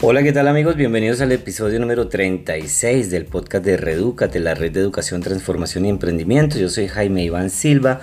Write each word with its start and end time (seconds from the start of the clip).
Hola, 0.00 0.22
¿qué 0.22 0.32
tal 0.32 0.46
amigos? 0.46 0.76
Bienvenidos 0.76 1.20
al 1.22 1.32
episodio 1.32 1.80
número 1.80 2.06
36 2.06 3.10
del 3.10 3.24
podcast 3.24 3.64
de 3.64 3.76
Redúcate, 3.76 4.38
la 4.38 4.54
red 4.54 4.70
de 4.70 4.78
educación, 4.78 5.22
transformación 5.22 5.86
y 5.86 5.88
emprendimiento. 5.88 6.56
Yo 6.56 6.68
soy 6.68 6.86
Jaime 6.86 7.24
Iván 7.24 7.50
Silva, 7.50 8.00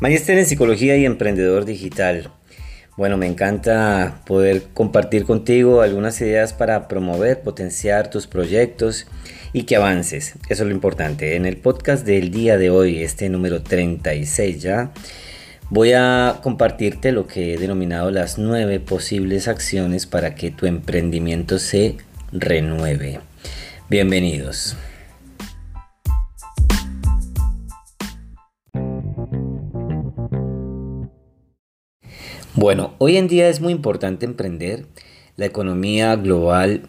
magíster 0.00 0.38
en 0.38 0.46
psicología 0.46 0.96
y 0.96 1.04
emprendedor 1.04 1.64
digital. 1.64 2.32
Bueno, 2.96 3.16
me 3.16 3.28
encanta 3.28 4.22
poder 4.26 4.64
compartir 4.74 5.24
contigo 5.24 5.82
algunas 5.82 6.20
ideas 6.20 6.52
para 6.52 6.88
promover, 6.88 7.42
potenciar 7.42 8.10
tus 8.10 8.26
proyectos 8.26 9.06
y 9.52 9.62
que 9.62 9.76
avances. 9.76 10.34
Eso 10.48 10.64
es 10.64 10.68
lo 10.68 10.74
importante. 10.74 11.36
En 11.36 11.46
el 11.46 11.58
podcast 11.58 12.04
del 12.04 12.32
día 12.32 12.58
de 12.58 12.70
hoy, 12.70 13.04
este 13.04 13.28
número 13.28 13.62
36 13.62 14.60
ya, 14.60 14.90
Voy 15.68 15.94
a 15.94 16.38
compartirte 16.44 17.10
lo 17.10 17.26
que 17.26 17.54
he 17.54 17.58
denominado 17.58 18.12
las 18.12 18.38
nueve 18.38 18.78
posibles 18.78 19.48
acciones 19.48 20.06
para 20.06 20.36
que 20.36 20.52
tu 20.52 20.66
emprendimiento 20.66 21.58
se 21.58 21.96
renueve. 22.30 23.18
Bienvenidos. 23.90 24.76
Bueno, 32.54 32.94
hoy 32.98 33.16
en 33.16 33.26
día 33.26 33.48
es 33.48 33.60
muy 33.60 33.72
importante 33.72 34.24
emprender. 34.24 34.86
La 35.36 35.46
economía 35.46 36.14
global 36.14 36.88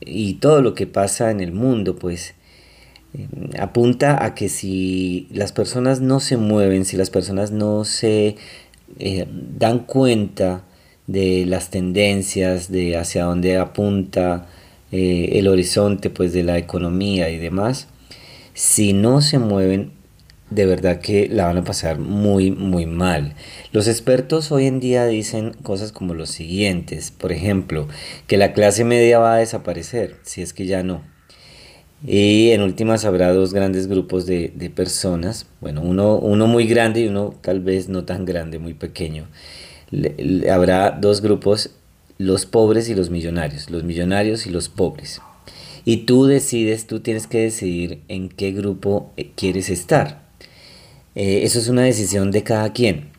y 0.00 0.34
todo 0.34 0.60
lo 0.60 0.74
que 0.74 0.88
pasa 0.88 1.30
en 1.30 1.38
el 1.38 1.52
mundo, 1.52 1.94
pues 1.94 2.34
apunta 3.58 4.24
a 4.24 4.34
que 4.34 4.48
si 4.48 5.28
las 5.32 5.52
personas 5.52 6.00
no 6.00 6.20
se 6.20 6.36
mueven, 6.36 6.84
si 6.84 6.96
las 6.96 7.10
personas 7.10 7.50
no 7.50 7.84
se 7.84 8.36
eh, 8.98 9.26
dan 9.28 9.80
cuenta 9.80 10.64
de 11.06 11.44
las 11.46 11.70
tendencias, 11.70 12.70
de 12.70 12.96
hacia 12.96 13.24
dónde 13.24 13.56
apunta 13.56 14.46
eh, 14.92 15.30
el 15.34 15.48
horizonte 15.48 16.10
pues, 16.10 16.32
de 16.32 16.44
la 16.44 16.58
economía 16.58 17.30
y 17.30 17.38
demás, 17.38 17.88
si 18.54 18.92
no 18.92 19.20
se 19.20 19.38
mueven, 19.38 19.92
de 20.50 20.66
verdad 20.66 21.00
que 21.00 21.28
la 21.28 21.46
van 21.46 21.58
a 21.58 21.64
pasar 21.64 21.98
muy, 21.98 22.50
muy 22.50 22.86
mal. 22.86 23.34
Los 23.72 23.86
expertos 23.86 24.50
hoy 24.50 24.66
en 24.66 24.80
día 24.80 25.06
dicen 25.06 25.52
cosas 25.62 25.92
como 25.92 26.14
los 26.14 26.30
siguientes, 26.30 27.10
por 27.10 27.32
ejemplo, 27.32 27.88
que 28.26 28.38
la 28.38 28.52
clase 28.52 28.84
media 28.84 29.18
va 29.18 29.34
a 29.34 29.38
desaparecer, 29.38 30.16
si 30.22 30.42
es 30.42 30.52
que 30.52 30.66
ya 30.66 30.82
no. 30.82 31.02
Y 32.06 32.50
en 32.50 32.62
últimas 32.62 33.04
habrá 33.04 33.32
dos 33.32 33.52
grandes 33.52 33.88
grupos 33.88 34.24
de, 34.26 34.72
personas, 34.74 35.46
bueno, 35.60 35.82
uno, 35.82 36.16
uno, 36.16 36.46
muy 36.46 36.66
grande 36.66 37.00
y 37.00 37.08
uno 37.08 37.34
tal 37.40 37.60
vez 37.60 37.88
no 37.88 38.04
tan 38.04 38.24
grande, 38.24 38.58
muy 38.58 38.74
pequeño. 38.74 39.26
habrá 40.50 40.92
dos 40.92 41.20
grupos, 41.20 41.70
los 42.18 42.46
pobres 42.46 42.88
y 42.88 42.94
los 42.94 43.10
millonarios, 43.10 43.70
los 43.70 43.82
millonarios 43.82 44.46
y 44.46 44.50
los 44.50 44.68
pobres. 44.68 45.20
Y 45.84 45.98
tú 45.98 46.26
decides, 46.26 46.86
tú 46.86 47.00
tienes 47.00 47.26
que 47.26 47.38
decidir 47.38 48.02
en 48.08 48.28
qué 48.28 48.52
grupo 48.52 49.12
eh, 49.16 49.30
quieres 49.34 49.70
estar. 49.70 50.22
Eh, 51.14 51.40
eso 51.44 51.58
es 51.58 51.68
una 51.68 51.82
decisión 51.82 52.30
de 52.30 52.42
cada 52.44 52.72
quien. 52.72 53.10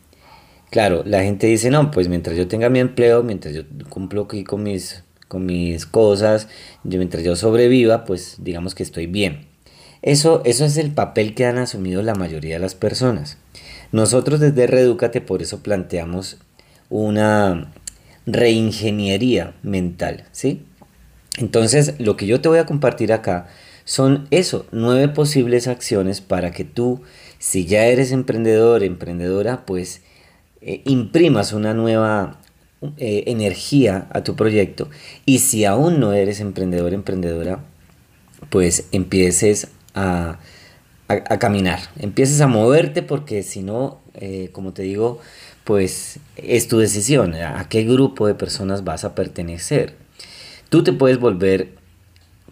Claro, 0.70 1.04
la 1.06 1.24
gente 1.24 1.48
dice, 1.48 1.72
no, 1.72 1.90
pues 1.90 2.08
mientras 2.08 2.38
yo 2.38 2.48
tenga 2.48 2.70
mi 2.70 2.80
empleo, 2.80 3.24
mientras 3.24 3.56
yo 3.56 3.64
cumplo 3.90 4.24
aquí 4.24 4.44
con 4.44 4.64
mis 4.64 5.04
con 5.30 5.46
mis 5.46 5.86
cosas, 5.86 6.50
yo, 6.84 6.98
mientras 6.98 7.24
yo 7.24 7.38
sobreviva, 7.38 8.04
pues 8.04 8.36
digamos 8.40 8.76
que 8.76 8.84
estoy 8.84 9.06
bien. 9.06 9.48
Eso, 10.02 10.42
eso 10.44 10.66
es 10.66 10.76
el 10.78 10.92
papel 10.92 11.36
que 11.36 11.46
han 11.46 11.58
asumido 11.58 12.02
la 12.02 12.16
mayoría 12.16 12.56
de 12.56 12.60
las 12.60 12.76
personas. 12.76 13.38
Nosotros 13.94 14.42
desde 14.42 14.68
Redúcate 14.68 15.22
por 15.22 15.42
eso 15.42 15.64
planteamos 15.64 16.38
una 16.90 17.72
reingeniería 18.26 19.54
mental, 19.64 20.26
¿sí? 20.32 20.66
Entonces, 21.38 21.96
lo 22.00 22.18
que 22.18 22.28
yo 22.28 22.42
te 22.42 22.50
voy 22.50 22.58
a 22.58 22.66
compartir 22.66 23.14
acá 23.14 23.48
son 23.86 24.28
eso, 24.32 24.66
nueve 24.72 25.08
posibles 25.10 25.68
acciones 25.68 26.22
para 26.22 26.52
que 26.52 26.64
tú, 26.64 27.02
si 27.38 27.66
ya 27.66 27.86
eres 27.86 28.12
emprendedor, 28.12 28.84
emprendedora, 28.84 29.66
pues 29.66 30.02
eh, 30.62 30.82
imprimas 30.86 31.54
una 31.54 31.74
nueva 31.74 32.39
eh, 32.98 33.26
energía 33.28 34.08
a 34.12 34.24
tu 34.24 34.38
proyecto 34.38 34.90
y 35.26 35.40
si 35.40 35.66
aún 35.66 36.00
no 36.00 36.14
eres 36.14 36.40
emprendedor, 36.40 36.94
emprendedora, 36.94 37.66
pues 38.50 38.88
empieces 38.94 39.68
a, 39.94 40.40
caminar, 41.40 41.80
empieces 41.98 42.40
a 42.40 42.48
moverte 42.48 43.04
porque 43.04 43.44
si 43.44 43.64
no, 43.64 44.00
eh, 44.14 44.50
como 44.54 44.72
te 44.72 44.84
digo, 44.84 45.20
pues 45.66 46.20
es 46.38 46.70
tu 46.70 46.78
decisión, 46.78 47.36
a 47.36 47.68
qué 47.68 47.84
grupo 47.84 48.28
de 48.28 48.36
personas 48.36 48.86
vas 48.86 49.04
a 49.04 49.14
pertenecer. 49.14 49.98
Tú 50.70 50.82
te 50.82 50.94
puedes 50.94 51.20
volver, 51.20 51.74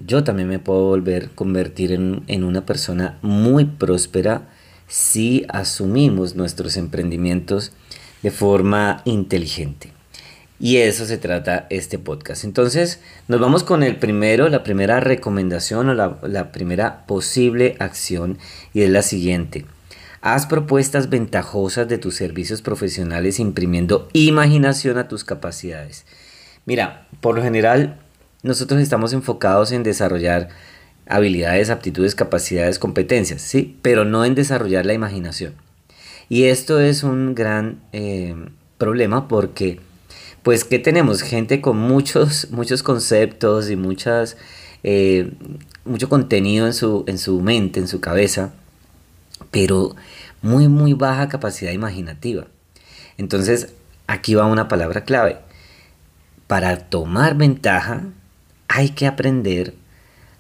yo 0.06 0.26
también 0.26 0.50
me 0.50 0.60
puedo 0.60 0.88
volver, 0.88 1.30
convertir 1.36 1.94
en, 1.94 2.24
en 2.28 2.44
una 2.44 2.66
persona 2.66 3.18
muy 3.22 3.64
próspera 3.64 4.50
si 4.88 5.46
asumimos 5.48 6.36
nuestros 6.36 6.76
emprendimientos 6.76 7.72
de 8.24 8.32
forma 8.32 9.02
inteligente. 9.06 9.97
Y 10.60 10.78
eso 10.78 11.06
se 11.06 11.18
trata 11.18 11.68
este 11.70 12.00
podcast. 12.00 12.44
Entonces, 12.44 13.00
nos 13.28 13.40
vamos 13.40 13.64
con 13.64 13.84
el 13.84 13.98
primero, 13.98 14.50
la 14.50 14.64
primera 14.64 15.00
recomendación 15.00 15.90
o 15.90 15.94
la, 15.94 16.52
primera 16.52 17.06
posible 17.06 17.76
acción 17.80 18.40
y 18.74 18.82
es 18.82 18.90
la 18.90 19.04
siguiente. 19.04 19.66
Haz 20.22 20.48
propuestas 20.48 21.10
ventajosas 21.10 21.88
de 21.88 22.00
tus 22.00 22.16
servicios 22.16 22.64
profesionales 22.64 23.40
imprimiendo 23.40 24.10
imaginación 24.14 24.98
a 24.98 25.08
tus 25.08 25.24
capacidades. 25.24 26.06
Mira, 26.66 27.08
por 27.22 27.36
lo 27.36 27.44
general 27.44 28.00
nosotros 28.42 28.82
estamos 28.82 29.14
enfocados 29.14 29.72
en 29.72 29.84
desarrollar 29.84 30.50
habilidades, 31.06 31.70
aptitudes, 31.70 32.16
capacidades, 32.16 32.80
competencias, 32.80 33.44
¿sí? 33.44 33.78
Pero 33.84 34.06
no 34.06 34.26
en 34.26 34.34
desarrollar 34.34 34.88
la 34.88 34.94
imaginación. 34.94 35.54
Y 36.30 36.46
esto 36.46 36.80
es 36.80 37.04
un 37.04 37.36
gran 37.36 37.80
eh, 37.94 38.36
problema 38.78 39.28
porque 39.28 39.80
pues 40.48 40.64
que 40.64 40.80
tenemos 40.80 41.24
gente 41.24 41.60
con 41.60 41.78
muchos, 41.78 42.52
muchos 42.52 42.82
conceptos 42.82 43.70
y 43.70 43.76
muchas, 43.76 44.38
eh, 44.82 45.34
mucho 45.84 46.08
contenido 46.08 46.68
en 46.68 46.74
su, 46.74 47.04
en 47.06 47.18
su 47.18 47.42
mente, 47.42 47.82
en 47.82 47.90
su 47.90 48.00
cabeza, 48.00 48.54
pero 49.52 49.94
muy, 50.42 50.70
muy 50.70 50.94
baja 50.94 51.28
capacidad 51.28 51.74
imaginativa. 51.74 52.48
Entonces, 53.18 53.74
aquí 54.08 54.36
va 54.36 54.46
una 54.46 54.70
palabra 54.70 55.04
clave. 55.04 55.40
Para 56.48 56.78
tomar 56.78 57.36
ventaja 57.36 58.04
hay 58.70 58.92
que 58.92 59.06
aprender 59.06 59.74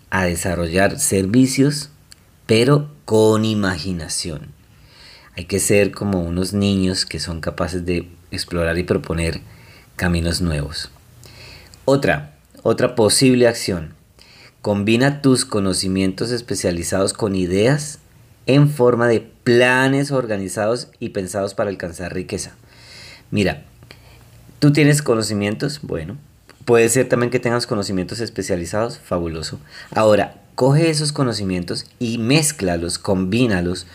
a 0.10 0.24
desarrollar 0.24 1.02
servicios, 1.02 1.90
pero 2.46 2.90
con 3.04 3.44
imaginación. 3.44 4.54
Hay 5.36 5.44
que 5.48 5.60
ser 5.60 5.92
como 5.92 6.22
unos 6.22 6.54
niños 6.54 7.06
que 7.06 7.20
son 7.20 7.42
capaces 7.42 7.86
de 7.86 8.08
explorar 8.32 8.78
y 8.78 8.84
proponer 8.84 9.42
caminos 9.98 10.40
nuevos. 10.40 10.90
Otra, 11.84 12.36
otra 12.64 12.96
posible 12.96 13.48
acción. 13.48 13.94
Combina 14.62 15.22
tus 15.22 15.44
conocimientos 15.44 16.32
especializados 16.32 17.14
con 17.14 17.36
ideas 17.36 18.00
en 18.46 18.70
forma 18.70 19.08
de 19.08 19.20
planes 19.44 20.12
organizados 20.12 20.88
y 21.00 21.10
pensados 21.10 21.54
para 21.54 21.70
alcanzar 21.70 22.14
riqueza. 22.14 22.54
Mira, 23.32 23.64
tú 24.60 24.72
tienes 24.72 25.02
conocimientos, 25.02 25.80
bueno, 25.82 26.18
puede 26.64 26.88
ser 26.90 27.10
también 27.10 27.32
que 27.32 27.40
tengas 27.40 27.68
conocimientos 27.68 28.20
especializados, 28.20 29.00
fabuloso. 29.00 29.60
Ahora, 29.92 30.36
coge 30.56 30.90
esos 30.90 31.12
conocimientos 31.12 31.86
y 32.00 32.20
mézclalos, 32.20 33.00
combínalos 33.00 33.88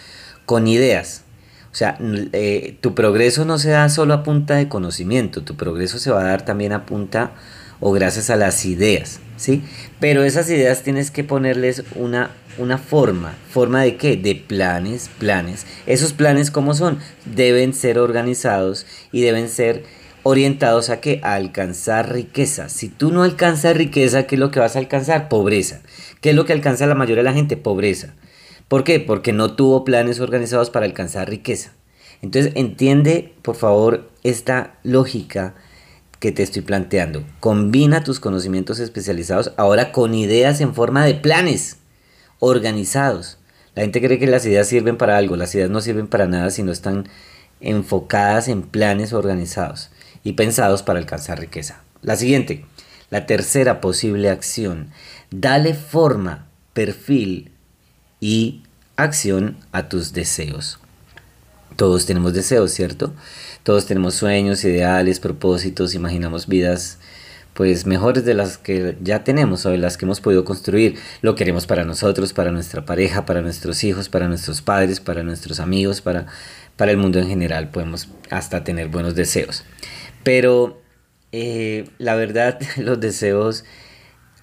con 0.47 0.67
ideas 0.67 1.23
o 1.73 1.75
sea, 1.75 1.97
eh, 2.33 2.77
tu 2.83 2.95
progreso 2.95 3.47
no 3.47 3.57
se 3.57 3.71
da 3.71 3.89
solo 3.89 4.13
a 4.13 4.23
punta 4.23 4.57
de 4.57 4.69
conocimiento, 4.69 5.43
tu 5.43 5.57
progreso 5.57 5.99
se 5.99 6.11
va 6.11 6.21
a 6.21 6.25
dar 6.25 6.45
también 6.45 6.73
a 6.73 6.85
punta 6.85 7.33
o 7.81 7.93
gracias 7.93 8.29
a 8.29 8.37
las 8.37 8.67
ideas, 8.67 9.21
¿sí? 9.39 9.65
Pero 9.99 10.23
esas 10.23 10.51
ideas 10.51 10.83
tienes 10.83 11.11
que 11.11 11.25
ponerles 11.25 11.83
una, 11.95 12.31
una 12.59 12.77
forma. 12.77 13.35
¿Forma 13.51 13.81
de 13.83 13.97
qué? 13.97 14.19
De 14.19 14.35
planes, 14.35 15.11
planes. 15.19 15.67
Esos 15.87 16.13
planes, 16.13 16.51
¿cómo 16.51 16.75
son? 16.75 16.99
Deben 17.25 17.73
ser 17.73 17.99
organizados 17.99 18.87
y 19.11 19.23
deben 19.23 19.49
ser 19.49 19.85
orientados 20.25 20.91
a 20.91 21.01
qué? 21.01 21.21
A 21.23 21.35
alcanzar 21.35 22.13
riqueza. 22.13 22.69
Si 22.69 22.91
tú 22.91 23.11
no 23.13 23.23
alcanzas 23.23 23.77
riqueza, 23.77 24.27
¿qué 24.27 24.35
es 24.35 24.41
lo 24.41 24.51
que 24.51 24.61
vas 24.61 24.77
a 24.77 24.79
alcanzar? 24.79 25.31
Pobreza. 25.31 25.81
¿Qué 26.21 26.31
es 26.31 26.37
lo 26.37 26.45
que 26.45 26.53
alcanza 26.53 26.87
la 26.87 26.95
mayoría 26.95 27.25
de 27.25 27.31
la 27.31 27.35
gente? 27.35 27.57
Pobreza. 27.57 28.15
¿Por 28.73 28.85
qué? 28.85 29.01
Porque 29.01 29.35
no 29.35 29.55
tuvo 29.55 29.85
planes 29.85 30.19
organizados 30.19 30.71
para 30.71 30.87
alcanzar 30.87 31.29
riqueza. 31.29 31.75
Entonces 32.23 32.53
entiende, 32.55 33.35
por 33.43 33.55
favor, 33.55 34.11
esta 34.23 34.79
lógica 34.83 35.55
que 36.21 36.33
te 36.33 36.43
estoy 36.43 36.63
planteando. 36.63 37.23
Combina 37.39 38.03
tus 38.03 38.19
conocimientos 38.19 38.79
especializados 38.79 39.53
ahora 39.59 39.93
con 39.93 40.15
ideas 40.15 40.63
en 40.63 40.75
forma 40.75 41.05
de 41.05 41.13
planes 41.13 41.81
organizados. 42.39 43.37
La 43.75 43.83
gente 43.83 44.01
cree 44.01 44.19
que 44.19 44.27
las 44.27 44.47
ideas 44.47 44.69
sirven 44.69 44.97
para 44.97 45.19
algo, 45.19 45.37
las 45.37 45.55
ideas 45.55 45.69
no 45.69 45.83
sirven 45.83 46.07
para 46.07 46.27
nada 46.27 46.49
si 46.49 46.63
no 46.63 46.73
están 46.73 47.11
enfocadas 47.61 48.49
en 48.49 48.63
planes 48.63 49.13
organizados 49.13 49.91
y 50.25 50.33
pensados 50.33 50.83
para 50.83 50.99
alcanzar 50.99 51.39
riqueza. 51.39 51.83
La 52.01 52.17
siguiente, 52.17 52.65
La 53.11 53.27
tercera 53.27 53.83
posible 53.83 54.31
acción, 54.31 54.89
dale 55.31 55.75
forma, 55.75 56.49
perfil 56.73 57.52
y 58.23 58.63
acción 58.97 59.57
a 59.73 59.89
tus 59.89 60.13
deseos. 60.13 60.79
Todos 61.77 62.07
tenemos 62.07 62.33
deseos, 62.33 62.71
¿cierto? 62.71 63.13
Todos 63.65 63.85
tenemos 63.87 64.15
sueños, 64.15 64.65
ideales, 64.65 65.19
propósitos, 65.19 65.95
imaginamos 65.95 66.47
vidas 66.47 66.99
pues 67.53 67.85
mejores 67.85 68.25
de 68.25 68.33
las 68.33 68.57
que 68.57 68.97
ya 69.03 69.25
tenemos 69.25 69.67
o 69.67 69.71
de 69.71 69.79
las 69.79 69.99
que 69.99 70.07
hemos 70.07 70.21
podido 70.21 70.45
construir. 70.45 70.99
Lo 71.21 71.35
queremos 71.35 71.67
para 71.67 71.85
nosotros, 71.85 72.33
para 72.33 72.53
nuestra 72.53 72.87
pareja, 72.87 73.27
para 73.27 73.43
nuestros 73.43 73.83
hijos, 73.85 74.09
para 74.09 74.29
nuestros 74.29 74.63
padres, 74.63 75.01
para 75.01 75.23
nuestros 75.23 75.61
amigos, 75.61 76.01
para, 76.01 76.27
para 76.77 76.93
el 76.93 76.97
mundo 76.97 77.19
en 77.19 77.27
general. 77.29 77.71
Podemos 77.71 78.09
hasta 78.31 78.65
tener 78.65 78.89
buenos 78.89 79.17
deseos. 79.17 79.65
Pero 80.23 80.81
eh, 81.33 81.91
la 81.99 82.15
verdad, 82.15 82.61
los 82.77 83.01
deseos, 83.01 83.65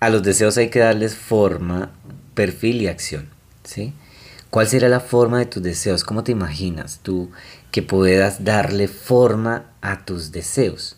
a 0.02 0.10
los 0.10 0.22
deseos 0.22 0.58
hay 0.58 0.70
que 0.70 0.80
darles 0.80 1.16
forma, 1.16 1.92
perfil 2.36 2.82
y 2.82 2.88
acción. 2.88 3.39
¿Cuál 4.50 4.68
será 4.68 4.90
la 4.90 5.00
forma 5.00 5.40
de 5.40 5.46
tus 5.46 5.62
deseos? 5.62 6.04
¿Cómo 6.04 6.24
te 6.24 6.32
imaginas 6.32 7.00
tú 7.04 7.30
que 7.72 7.84
puedas 7.84 8.44
darle 8.44 8.88
forma 8.88 9.66
a 9.82 10.06
tus 10.06 10.32
deseos? 10.32 10.98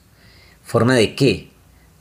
¿Forma 0.64 0.96
de 0.96 1.16
qué? 1.16 1.52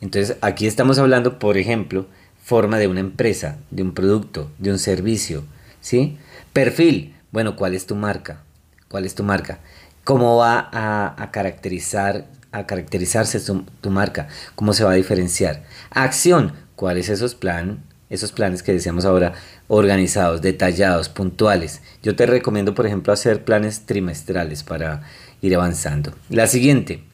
Entonces 0.01 0.37
aquí 0.41 0.67
estamos 0.67 0.99
hablando, 0.99 1.39
por 1.39 1.59
ejemplo, 1.59 2.07
forma 2.43 2.79
de 2.79 2.87
una 2.87 3.01
empresa, 3.01 3.59
de 3.71 3.83
un 3.83 3.95
producto, 3.95 4.51
de 4.59 4.71
un 4.71 4.79
servicio, 4.79 5.45
¿sí? 5.81 6.19
Perfil, 6.53 7.15
bueno, 7.33 7.57
¿cuál 7.57 7.75
es 7.75 7.87
tu 7.87 7.97
marca? 7.97 8.43
¿Cuál 8.89 9.05
es 9.05 9.15
tu 9.15 9.25
marca? 9.25 9.59
¿Cómo 10.05 10.37
va 10.37 10.69
a, 10.73 11.31
caracterizar, 11.31 12.27
a 12.53 12.67
caracterizarse 12.67 13.41
tu, 13.41 13.91
marca? 13.91 14.29
¿Cómo 14.55 14.73
se 14.73 14.85
va 14.85 14.93
a 14.93 14.95
diferenciar? 14.95 15.65
Acción, 15.91 16.55
¿cuál 16.77 16.99
es 16.99 17.09
esos 17.09 17.35
plan, 17.35 17.85
esos 18.11 18.33
planes 18.33 18.63
que 18.63 18.73
decíamos 18.73 19.05
ahora, 19.05 19.35
organizados, 19.69 20.43
detallados, 20.43 21.09
puntuales. 21.09 21.81
Yo 22.03 22.17
te 22.17 22.27
recomiendo, 22.27 22.75
por 22.75 22.87
ejemplo, 22.87 23.13
hacer 23.13 23.45
planes 23.45 23.87
trimestrales 23.87 24.65
para 24.65 25.03
ir 25.41 25.55
avanzando. 25.55 26.13
La 26.29 26.49
siguiente, 26.49 27.05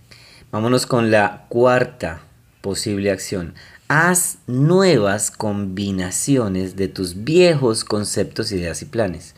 vámonos 0.51 0.87
con 0.87 1.11
la 1.11 1.45
cuarta 1.49 2.23
posible 2.63 3.11
acción. 3.11 3.55
Haz 3.89 4.39
nuevas 4.47 5.31
combinaciones 5.31 6.75
de 6.75 6.89
tus 6.89 7.23
viejos 7.25 7.85
conceptos, 7.85 8.51
ideas 8.51 8.83
y 8.83 8.87
planes. 8.87 9.35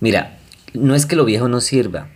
Mira, 0.00 0.38
no 0.72 0.94
es 0.94 1.06
que 1.06 1.16
lo 1.16 1.24
viejo 1.24 1.48
no 1.48 1.60
sirva. 1.60 2.08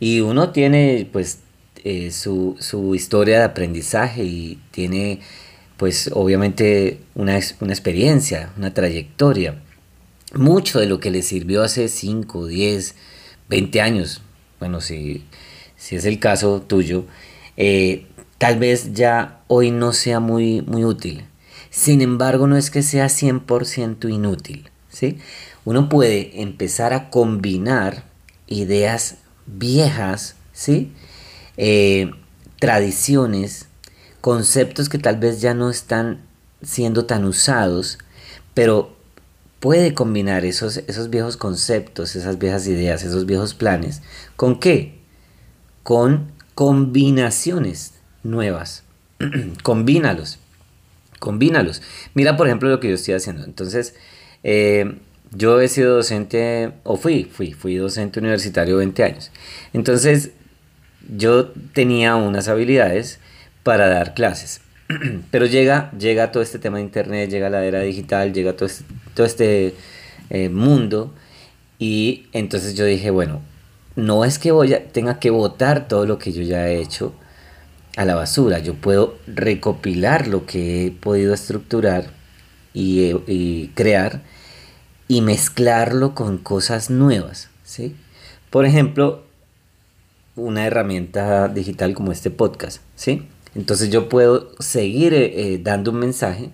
Y 0.00 0.20
uno 0.20 0.50
tiene 0.50 1.08
pues 1.12 1.40
eh, 1.84 2.10
su, 2.10 2.56
su 2.58 2.94
historia 2.94 3.38
de 3.38 3.44
aprendizaje 3.44 4.24
y 4.24 4.60
tiene 4.70 5.20
pues 5.78 6.10
obviamente 6.12 7.00
una, 7.14 7.38
una 7.60 7.72
experiencia, 7.72 8.52
una 8.58 8.74
trayectoria. 8.74 9.62
Mucho 10.34 10.80
de 10.80 10.86
lo 10.86 11.00
que 11.00 11.10
le 11.10 11.22
sirvió 11.22 11.62
hace 11.62 11.88
5, 11.88 12.46
10, 12.46 12.94
20 13.48 13.80
años, 13.80 14.20
bueno, 14.60 14.82
si, 14.82 15.24
si 15.76 15.96
es 15.96 16.04
el 16.04 16.18
caso 16.18 16.60
tuyo, 16.60 17.06
eh, 17.56 18.06
tal 18.36 18.58
vez 18.58 18.92
ya 18.92 19.40
hoy 19.46 19.70
no 19.70 19.92
sea 19.92 20.20
muy, 20.20 20.60
muy 20.62 20.84
útil. 20.84 21.24
Sin 21.70 22.02
embargo, 22.02 22.46
no 22.46 22.56
es 22.56 22.70
que 22.70 22.82
sea 22.82 23.06
100% 23.06 24.12
inútil. 24.12 24.70
¿sí? 24.90 25.18
Uno 25.64 25.88
puede 25.88 26.42
empezar 26.42 26.92
a 26.92 27.08
combinar 27.08 28.04
ideas 28.48 29.18
viejas, 29.46 30.34
¿sí? 30.52 30.92
Eh, 31.56 32.10
tradiciones, 32.58 33.67
conceptos 34.20 34.88
que 34.88 34.98
tal 34.98 35.16
vez 35.16 35.40
ya 35.40 35.54
no 35.54 35.70
están 35.70 36.20
siendo 36.62 37.04
tan 37.04 37.24
usados, 37.24 37.98
pero 38.54 38.96
puede 39.60 39.94
combinar 39.94 40.44
esos, 40.44 40.78
esos 40.86 41.10
viejos 41.10 41.36
conceptos, 41.36 42.16
esas 42.16 42.38
viejas 42.38 42.66
ideas, 42.66 43.02
esos 43.02 43.26
viejos 43.26 43.54
planes, 43.54 44.02
¿con 44.36 44.60
qué? 44.60 44.98
Con 45.82 46.32
combinaciones 46.54 47.94
nuevas. 48.22 48.84
combínalos, 49.62 50.38
combínalos. 51.18 51.82
Mira, 52.14 52.36
por 52.36 52.46
ejemplo, 52.46 52.68
lo 52.68 52.80
que 52.80 52.88
yo 52.88 52.94
estoy 52.94 53.14
haciendo. 53.14 53.44
Entonces, 53.44 53.94
eh, 54.44 54.98
yo 55.32 55.60
he 55.60 55.68
sido 55.68 55.96
docente, 55.96 56.72
o 56.84 56.96
fui, 56.96 57.24
fui, 57.24 57.52
fui 57.52 57.76
docente 57.76 58.20
universitario 58.20 58.76
20 58.78 59.04
años. 59.04 59.30
Entonces, 59.72 60.30
yo 61.16 61.48
tenía 61.72 62.16
unas 62.16 62.48
habilidades 62.48 63.18
para 63.68 63.90
dar 63.90 64.14
clases. 64.14 64.62
Pero 65.30 65.44
llega, 65.44 65.90
llega 65.90 66.32
todo 66.32 66.42
este 66.42 66.58
tema 66.58 66.78
de 66.78 66.84
internet, 66.84 67.28
llega 67.28 67.50
la 67.50 67.66
era 67.66 67.80
digital, 67.80 68.32
llega 68.32 68.54
todo 68.54 68.64
este, 68.64 68.84
este 69.22 69.74
eh, 70.30 70.48
mundo. 70.48 71.12
Y 71.78 72.28
entonces 72.32 72.76
yo 72.76 72.86
dije, 72.86 73.10
bueno, 73.10 73.42
no 73.94 74.24
es 74.24 74.38
que 74.38 74.52
voy 74.52 74.74
tenga 74.92 75.20
que 75.20 75.28
votar 75.28 75.86
todo 75.86 76.06
lo 76.06 76.18
que 76.18 76.32
yo 76.32 76.40
ya 76.40 76.66
he 76.66 76.80
hecho 76.80 77.12
a 77.98 78.06
la 78.06 78.14
basura. 78.14 78.58
Yo 78.58 78.72
puedo 78.72 79.18
recopilar 79.26 80.28
lo 80.28 80.46
que 80.46 80.86
he 80.86 80.90
podido 80.90 81.34
estructurar 81.34 82.06
y, 82.72 83.10
eh, 83.10 83.20
y 83.26 83.68
crear 83.74 84.22
y 85.08 85.20
mezclarlo 85.20 86.14
con 86.14 86.38
cosas 86.38 86.88
nuevas. 86.88 87.50
¿sí? 87.64 87.94
Por 88.48 88.64
ejemplo, 88.64 89.24
una 90.36 90.64
herramienta 90.64 91.48
digital 91.48 91.92
como 91.92 92.12
este 92.12 92.30
podcast. 92.30 92.80
¿sí? 92.96 93.28
Entonces 93.58 93.90
yo 93.90 94.08
puedo 94.08 94.52
seguir 94.60 95.12
eh, 95.14 95.54
eh, 95.54 95.60
dando 95.60 95.90
un 95.90 95.98
mensaje, 95.98 96.50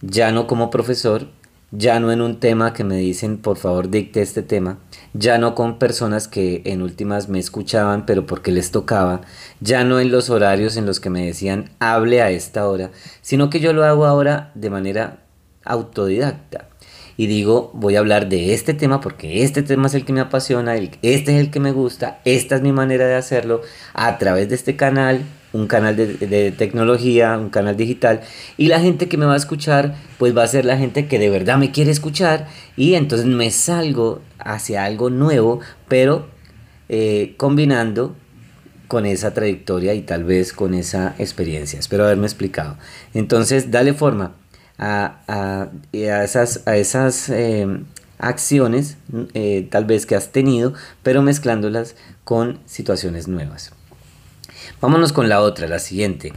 ya 0.00 0.32
no 0.32 0.48
como 0.48 0.68
profesor, 0.68 1.28
ya 1.70 2.00
no 2.00 2.10
en 2.10 2.20
un 2.22 2.40
tema 2.40 2.72
que 2.72 2.82
me 2.82 2.96
dicen 2.96 3.38
por 3.38 3.56
favor 3.56 3.88
dicte 3.88 4.20
este 4.20 4.42
tema, 4.42 4.80
ya 5.12 5.38
no 5.38 5.54
con 5.54 5.78
personas 5.78 6.26
que 6.26 6.62
en 6.64 6.82
últimas 6.82 7.28
me 7.28 7.38
escuchaban 7.38 8.04
pero 8.04 8.26
porque 8.26 8.50
les 8.50 8.72
tocaba, 8.72 9.20
ya 9.60 9.84
no 9.84 10.00
en 10.00 10.10
los 10.10 10.28
horarios 10.28 10.76
en 10.76 10.86
los 10.86 10.98
que 10.98 11.08
me 11.08 11.24
decían 11.24 11.70
hable 11.78 12.20
a 12.20 12.32
esta 12.32 12.66
hora, 12.66 12.90
sino 13.22 13.48
que 13.48 13.60
yo 13.60 13.72
lo 13.72 13.84
hago 13.84 14.04
ahora 14.04 14.50
de 14.56 14.70
manera 14.70 15.22
autodidacta. 15.64 16.68
Y 17.16 17.26
digo, 17.28 17.70
voy 17.74 17.94
a 17.94 18.00
hablar 18.00 18.28
de 18.28 18.54
este 18.54 18.74
tema 18.74 19.00
porque 19.00 19.44
este 19.44 19.62
tema 19.62 19.86
es 19.86 19.94
el 19.94 20.04
que 20.04 20.12
me 20.12 20.20
apasiona, 20.20 20.74
este 20.74 21.00
es 21.02 21.40
el 21.40 21.52
que 21.52 21.60
me 21.60 21.70
gusta, 21.70 22.20
esta 22.24 22.56
es 22.56 22.62
mi 22.62 22.72
manera 22.72 23.06
de 23.06 23.14
hacerlo 23.14 23.60
a 23.92 24.18
través 24.18 24.48
de 24.48 24.56
este 24.56 24.74
canal, 24.74 25.22
un 25.52 25.66
canal 25.66 25.96
de, 25.96 26.52
tecnología, 26.56 27.36
un 27.38 27.50
canal 27.50 27.76
digital, 27.76 28.20
y 28.56 28.68
la 28.68 28.80
gente 28.80 29.08
que 29.08 29.16
me 29.16 29.26
va 29.26 29.34
a 29.34 29.38
escuchar, 29.38 29.94
pues 30.18 30.36
va 30.36 30.42
a 30.42 30.48
ser 30.48 30.64
la 30.64 30.76
gente 30.76 31.06
que 31.06 31.18
de 31.18 31.30
verdad 31.30 31.58
me 31.58 31.70
quiere 31.70 31.90
escuchar, 31.90 32.48
y 32.76 32.94
entonces 32.94 33.26
me 33.26 33.50
salgo 33.50 34.20
hacia 34.38 34.84
algo 34.84 35.10
nuevo, 35.10 35.60
pero 35.88 36.28
eh, 36.88 37.34
combinando 37.36 38.14
con 38.88 39.04
esa 39.04 39.34
trayectoria 39.34 39.94
y 39.94 40.02
tal 40.02 40.24
vez 40.24 40.52
con 40.52 40.74
esa 40.74 41.14
experiencia. 41.18 41.78
Espero 41.78 42.04
haberme 42.04 42.26
explicado. 42.26 42.78
Entonces, 43.14 43.70
dale 43.70 43.92
forma 43.92 44.34
a, 44.78 45.20
a, 45.28 45.70
esas, 45.92 46.62
a 46.66 46.76
esas 46.76 47.28
em, 47.28 47.84
acciones 48.18 48.96
eh, 49.34 49.68
tal 49.70 49.84
vez 49.84 50.06
que 50.06 50.16
has 50.16 50.32
tenido, 50.32 50.72
pero 51.02 51.22
mezclándolas 51.22 51.96
con 52.24 52.60
situaciones 52.64 53.28
nuevas. 53.28 53.72
Vámonos 54.80 55.12
con 55.12 55.28
la 55.28 55.40
otra, 55.40 55.66
la 55.66 55.80
siguiente. 55.80 56.32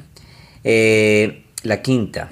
Eh, 0.63 1.43
la 1.61 1.83
quinta, 1.83 2.31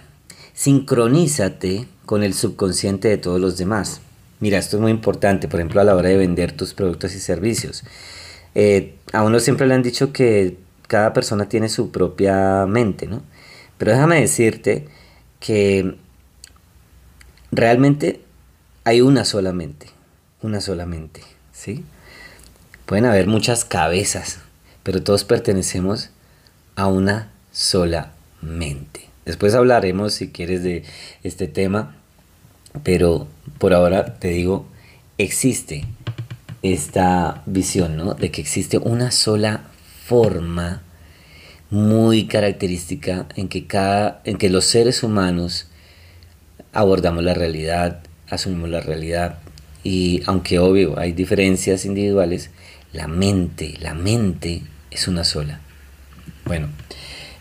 sincronízate 0.54 1.88
con 2.08 2.24
el 2.24 2.34
subconsciente 2.34 3.08
de 3.10 3.18
todos 3.18 3.40
los 3.40 3.58
demás. 3.58 4.02
Mira, 4.40 4.58
esto 4.58 4.78
es 4.78 4.82
muy 4.82 4.92
importante, 4.92 5.48
por 5.48 5.60
ejemplo, 5.60 5.82
a 5.82 5.84
la 5.84 5.96
hora 5.96 6.10
de 6.10 6.18
vender 6.18 6.52
tus 6.54 6.74
productos 6.74 7.14
y 7.14 7.20
servicios. 7.20 7.84
Eh, 8.56 8.96
a 9.14 9.24
uno 9.24 9.40
siempre 9.40 9.68
le 9.68 9.76
han 9.76 9.84
dicho 9.84 10.12
que 10.12 10.58
cada 10.88 11.14
persona 11.14 11.48
tiene 11.48 11.70
su 11.70 11.92
propia 11.92 12.66
mente, 12.66 13.06
¿no? 13.06 13.22
Pero 13.78 13.92
déjame 13.92 14.20
decirte 14.20 14.88
que 15.40 15.96
realmente 17.52 18.22
hay 18.84 19.02
una 19.02 19.26
sola 19.26 19.54
mente, 19.54 19.88
una 20.42 20.60
sola 20.60 20.88
mente, 20.88 21.22
¿sí? 21.54 21.86
Pueden 22.88 23.06
haber 23.06 23.28
muchas 23.28 23.64
cabezas, 23.64 24.40
pero 24.84 25.04
todos 25.04 25.24
pertenecemos 25.24 26.10
a 26.76 26.88
una 26.88 27.32
sola 27.52 28.14
mente. 28.42 29.10
Después 29.26 29.54
hablaremos, 29.54 30.14
si 30.14 30.30
quieres, 30.30 30.64
de 30.64 30.84
este 31.24 31.48
tema, 31.48 31.96
pero 32.84 33.28
por 33.58 33.74
ahora 33.74 34.18
te 34.20 34.30
digo, 34.30 34.66
existe 35.18 35.86
esta 36.62 37.44
visión, 37.46 37.98
¿no? 37.98 38.14
De 38.14 38.32
que 38.32 38.42
existe 38.42 38.78
una 38.78 39.12
sola 39.12 39.66
forma 40.06 40.82
muy 41.70 42.26
característica 42.26 43.28
en 43.36 43.48
que, 43.48 43.68
cada, 43.68 44.22
en 44.24 44.38
que 44.38 44.50
los 44.50 44.66
seres 44.66 45.04
humanos 45.04 45.68
abordamos 46.74 47.24
la 47.24 47.34
realidad, 47.34 48.02
asumimos 48.30 48.70
la 48.70 48.82
realidad 48.82 49.40
y 49.84 50.22
aunque 50.26 50.60
obvio 50.60 51.00
hay 51.00 51.14
diferencias 51.14 51.86
individuales, 51.86 52.50
la 52.94 53.08
mente, 53.08 53.76
la 53.82 53.94
mente 53.94 54.64
es 54.92 55.08
una 55.08 55.24
sola. 55.24 55.62
Bueno, 56.46 56.70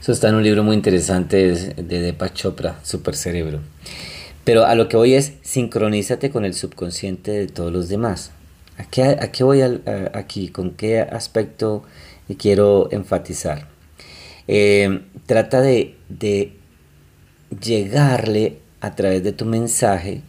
Eso 0.00 0.12
está 0.12 0.28
en 0.28 0.36
un 0.36 0.42
libro 0.42 0.62
muy 0.62 0.76
interesante 0.76 1.52
de 1.52 2.00
Deepak 2.00 2.32
Chopra, 2.32 2.78
Super 2.82 3.14
Cerebro. 3.16 3.60
Pero 4.44 4.64
a 4.64 4.74
lo 4.74 4.88
que 4.88 4.96
voy 4.96 5.14
es, 5.14 5.34
sincronízate 5.42 6.30
con 6.30 6.44
el 6.44 6.54
subconsciente 6.54 7.32
de 7.32 7.46
todos 7.48 7.72
los 7.72 7.88
demás. 7.88 8.30
¿A 8.78 8.84
qué, 8.84 9.44
voy 9.44 9.60
aquí? 10.14 10.48
¿Con 10.48 10.70
qué 10.70 11.00
aspecto 11.00 11.82
quiero 12.38 12.88
enfatizar? 12.92 13.68
Eh, 14.46 15.02
trata 15.26 15.60
de, 15.60 15.96
de 16.08 16.52
llegarle 17.60 18.58
a 18.80 18.94
través 18.94 19.22
de 19.24 19.32
tu 19.32 19.44
mensaje 19.44 20.22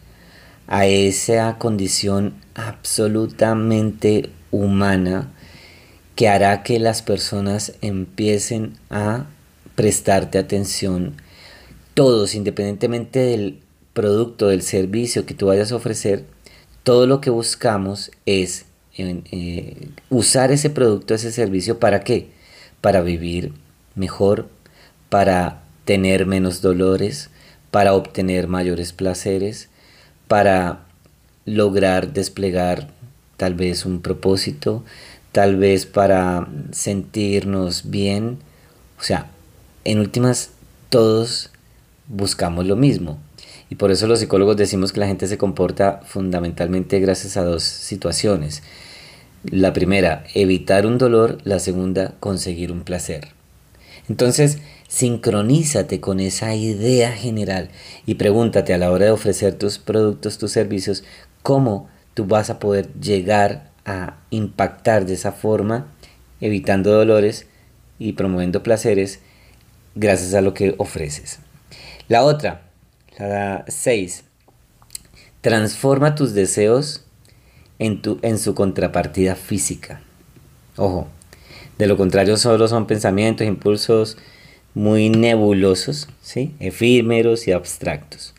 a 0.66 0.86
esa 0.86 1.56
condición 1.58 2.34
absolutamente 2.54 4.30
humana 4.50 5.30
que 6.16 6.28
hará 6.28 6.62
que 6.62 6.78
las 6.78 7.02
personas 7.02 7.74
empiecen 7.80 8.74
a 8.90 9.26
prestarte 9.74 10.38
atención, 10.38 11.14
todos, 11.94 12.34
independientemente 12.34 13.20
del 13.20 13.60
producto, 13.92 14.48
del 14.48 14.62
servicio 14.62 15.26
que 15.26 15.34
tú 15.34 15.46
vayas 15.46 15.72
a 15.72 15.76
ofrecer, 15.76 16.24
todo 16.82 17.06
lo 17.06 17.20
que 17.20 17.30
buscamos 17.30 18.10
es 18.26 18.66
eh, 18.98 19.88
usar 20.08 20.52
ese 20.52 20.70
producto, 20.70 21.14
ese 21.14 21.32
servicio, 21.32 21.78
¿para 21.78 22.00
qué? 22.00 22.28
Para 22.80 23.00
vivir 23.00 23.52
mejor, 23.94 24.48
para 25.08 25.62
tener 25.84 26.26
menos 26.26 26.60
dolores, 26.60 27.30
para 27.70 27.94
obtener 27.94 28.48
mayores 28.48 28.92
placeres, 28.92 29.68
para 30.28 30.86
lograr 31.46 32.12
desplegar 32.12 32.88
tal 33.40 33.54
vez 33.54 33.86
un 33.86 34.02
propósito, 34.02 34.84
tal 35.32 35.56
vez 35.56 35.86
para 35.86 36.46
sentirnos 36.72 37.88
bien. 37.88 38.36
O 38.98 39.02
sea, 39.02 39.30
en 39.84 39.98
últimas, 39.98 40.50
todos 40.90 41.48
buscamos 42.06 42.66
lo 42.66 42.76
mismo. 42.76 43.18
Y 43.70 43.76
por 43.76 43.92
eso 43.92 44.06
los 44.06 44.18
psicólogos 44.18 44.58
decimos 44.58 44.92
que 44.92 45.00
la 45.00 45.06
gente 45.06 45.26
se 45.26 45.38
comporta 45.38 46.02
fundamentalmente 46.04 47.00
gracias 47.00 47.38
a 47.38 47.42
dos 47.42 47.62
situaciones. 47.62 48.62
La 49.44 49.72
primera, 49.72 50.24
evitar 50.34 50.84
un 50.84 50.98
dolor. 50.98 51.38
La 51.44 51.60
segunda, 51.60 52.12
conseguir 52.20 52.70
un 52.70 52.82
placer. 52.82 53.28
Entonces, 54.10 54.58
sincronízate 54.86 55.98
con 55.98 56.20
esa 56.20 56.54
idea 56.54 57.10
general 57.12 57.70
y 58.04 58.16
pregúntate 58.16 58.74
a 58.74 58.78
la 58.78 58.90
hora 58.90 59.06
de 59.06 59.12
ofrecer 59.12 59.54
tus 59.54 59.78
productos, 59.78 60.36
tus 60.36 60.52
servicios, 60.52 61.04
cómo 61.42 61.88
tú 62.20 62.26
vas 62.26 62.50
a 62.50 62.58
poder 62.58 62.92
llegar 63.00 63.70
a 63.86 64.18
impactar 64.28 65.06
de 65.06 65.14
esa 65.14 65.32
forma, 65.32 65.86
evitando 66.42 66.92
dolores 66.92 67.46
y 67.98 68.12
promoviendo 68.12 68.62
placeres 68.62 69.20
gracias 69.94 70.34
a 70.34 70.42
lo 70.42 70.52
que 70.52 70.74
ofreces. 70.76 71.38
La 72.08 72.22
otra, 72.22 72.60
la 73.18 73.64
6. 73.68 74.24
Transforma 75.40 76.14
tus 76.14 76.34
deseos 76.34 77.06
en, 77.78 78.02
tu, 78.02 78.18
en 78.20 78.38
su 78.38 78.54
contrapartida 78.54 79.34
física. 79.34 80.02
Ojo, 80.76 81.08
de 81.78 81.86
lo 81.86 81.96
contrario 81.96 82.36
solo 82.36 82.68
son 82.68 82.86
pensamientos, 82.86 83.46
impulsos 83.46 84.18
muy 84.74 85.08
nebulosos, 85.08 86.10
¿sí? 86.20 86.54
efímeros 86.60 87.48
y 87.48 87.52
abstractos. 87.52 88.34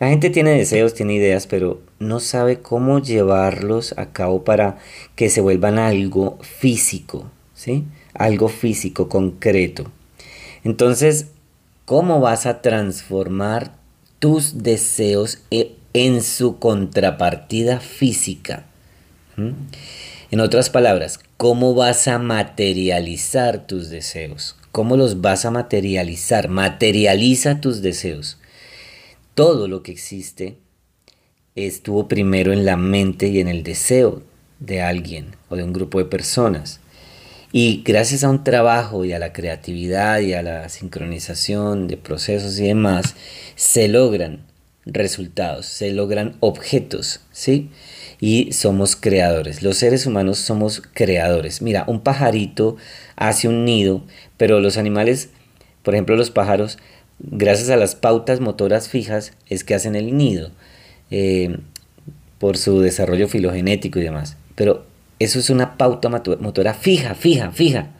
La 0.00 0.08
gente 0.08 0.30
tiene 0.30 0.52
deseos, 0.52 0.94
tiene 0.94 1.12
ideas, 1.12 1.46
pero 1.46 1.82
no 1.98 2.20
sabe 2.20 2.60
cómo 2.60 3.00
llevarlos 3.00 3.92
a 3.98 4.14
cabo 4.14 4.44
para 4.44 4.78
que 5.14 5.28
se 5.28 5.42
vuelvan 5.42 5.78
algo 5.78 6.38
físico, 6.40 7.30
¿sí? 7.52 7.84
Algo 8.14 8.48
físico, 8.48 9.10
concreto. 9.10 9.92
Entonces, 10.64 11.26
¿cómo 11.84 12.18
vas 12.18 12.46
a 12.46 12.62
transformar 12.62 13.74
tus 14.20 14.62
deseos 14.62 15.42
e, 15.50 15.76
en 15.92 16.22
su 16.22 16.58
contrapartida 16.58 17.78
física? 17.78 18.64
¿Mm? 19.36 19.50
En 20.30 20.40
otras 20.40 20.70
palabras, 20.70 21.20
¿cómo 21.36 21.74
vas 21.74 22.08
a 22.08 22.18
materializar 22.18 23.66
tus 23.66 23.90
deseos? 23.90 24.56
¿Cómo 24.72 24.96
los 24.96 25.20
vas 25.20 25.44
a 25.44 25.50
materializar? 25.50 26.48
Materializa 26.48 27.60
tus 27.60 27.82
deseos 27.82 28.38
todo 29.40 29.68
lo 29.68 29.82
que 29.82 29.90
existe 29.90 30.58
estuvo 31.54 32.08
primero 32.08 32.52
en 32.52 32.66
la 32.66 32.76
mente 32.76 33.28
y 33.28 33.40
en 33.40 33.48
el 33.48 33.62
deseo 33.62 34.22
de 34.58 34.82
alguien 34.82 35.34
o 35.48 35.56
de 35.56 35.64
un 35.64 35.72
grupo 35.72 35.98
de 35.98 36.04
personas. 36.04 36.80
Y 37.50 37.82
gracias 37.82 38.22
a 38.22 38.28
un 38.28 38.44
trabajo 38.44 39.02
y 39.06 39.14
a 39.14 39.18
la 39.18 39.32
creatividad 39.32 40.20
y 40.20 40.34
a 40.34 40.42
la 40.42 40.68
sincronización 40.68 41.88
de 41.88 41.96
procesos 41.96 42.58
y 42.58 42.64
demás, 42.64 43.14
se 43.54 43.88
logran 43.88 44.44
resultados, 44.84 45.64
se 45.64 45.90
logran 45.90 46.36
objetos, 46.40 47.22
¿sí? 47.32 47.70
Y 48.20 48.52
somos 48.52 48.94
creadores. 48.94 49.62
Los 49.62 49.78
seres 49.78 50.04
humanos 50.04 50.36
somos 50.36 50.82
creadores. 50.92 51.62
Mira, 51.62 51.84
un 51.86 52.02
pajarito 52.02 52.76
hace 53.16 53.48
un 53.48 53.64
nido, 53.64 54.04
pero 54.36 54.60
los 54.60 54.76
animales, 54.76 55.30
por 55.82 55.94
ejemplo 55.94 56.14
los 56.14 56.30
pájaros, 56.30 56.76
gracias 57.22 57.70
a 57.70 57.76
las 57.76 57.94
pautas 57.94 58.40
motoras 58.40 58.88
fijas 58.88 59.32
es 59.48 59.64
que 59.64 59.74
hacen 59.74 59.94
el 59.94 60.16
nido 60.16 60.50
eh, 61.10 61.58
por 62.38 62.56
su 62.56 62.80
desarrollo 62.80 63.28
filogenético 63.28 63.98
y 63.98 64.02
demás. 64.02 64.36
Pero 64.54 64.84
eso 65.18 65.38
es 65.38 65.50
una 65.50 65.76
pauta 65.76 66.08
motora 66.08 66.74
fija, 66.74 67.14
fija, 67.14 67.50
fija. 67.52 67.90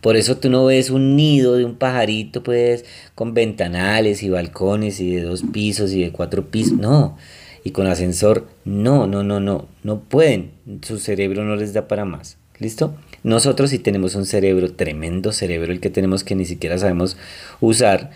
Por 0.00 0.16
eso 0.16 0.38
tú 0.38 0.50
no 0.50 0.64
ves 0.64 0.90
un 0.90 1.14
nido 1.14 1.54
de 1.54 1.64
un 1.64 1.76
pajarito, 1.76 2.42
pues, 2.42 2.84
con 3.14 3.34
ventanales 3.34 4.24
y 4.24 4.30
balcones 4.30 4.98
y 5.00 5.14
de 5.14 5.22
dos 5.22 5.44
pisos 5.52 5.92
y 5.92 6.02
de 6.02 6.10
cuatro 6.10 6.50
pisos. 6.50 6.72
No. 6.72 7.16
Y 7.62 7.70
con 7.70 7.86
ascensor. 7.86 8.48
No, 8.64 9.06
no, 9.06 9.22
no, 9.22 9.38
no. 9.38 9.68
No 9.84 10.00
pueden. 10.00 10.50
Su 10.82 10.98
cerebro 10.98 11.44
no 11.44 11.54
les 11.54 11.72
da 11.72 11.86
para 11.86 12.04
más. 12.04 12.36
¿Listo? 12.58 12.96
Nosotros 13.22 13.70
sí 13.70 13.78
tenemos 13.78 14.16
un 14.16 14.26
cerebro, 14.26 14.72
tremendo 14.72 15.30
cerebro, 15.30 15.72
el 15.72 15.80
que 15.80 15.90
tenemos 15.90 16.24
que 16.24 16.34
ni 16.34 16.46
siquiera 16.46 16.78
sabemos 16.78 17.16
usar. 17.60 18.10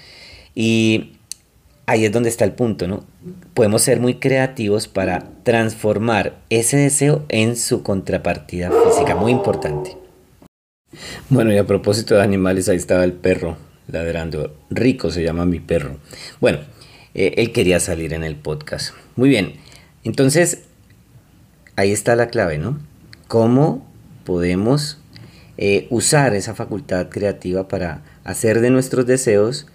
Y 0.57 1.13
ahí 1.85 2.07
es 2.07 2.13
donde 2.13 2.31
está 2.31 2.47
el 2.47 2.53
punto, 2.53 2.89
¿no? 2.89 3.05
Podemos 3.53 3.83
ser 3.83 4.01
muy 4.01 4.15
creativos 4.15 4.89
para 4.89 5.29
transformar 5.43 6.39
ese 6.49 6.79
deseo 6.79 7.27
en 7.29 7.57
su 7.57 7.83
contrapartida 7.83 8.71
física, 8.71 9.15
muy 9.15 9.33
importante. 9.33 9.99
Bueno, 11.29 11.53
y 11.53 11.59
a 11.59 11.67
propósito 11.67 12.15
de 12.15 12.23
animales, 12.23 12.71
ahí 12.71 12.77
estaba 12.77 13.05
el 13.05 13.13
perro 13.13 13.59
ladrando. 13.87 14.57
Rico 14.71 15.11
se 15.11 15.23
llama 15.23 15.45
mi 15.45 15.61
perro. 15.61 15.99
Bueno, 16.41 16.61
eh, 17.15 17.35
él 17.37 17.53
quería 17.53 17.79
salir 17.79 18.15
en 18.15 18.25
el 18.25 18.37
podcast. 18.37 18.95
Muy 19.15 19.29
bien, 19.29 19.57
entonces 20.05 20.63
ahí 21.77 21.93
está 21.93 22.17
la 22.17 22.29
clave, 22.29 22.57
¿no? 22.57 22.79
¿Cómo 23.29 23.87
podemos 24.25 24.99
eh, 25.59 25.87
usar 25.91 26.35
esa 26.35 26.55
facultad 26.55 27.11
creativa 27.11 27.69
para 27.69 28.03
hacer 28.25 28.61
de 28.61 28.71
nuestros 28.71 29.07
deseos 29.07 29.67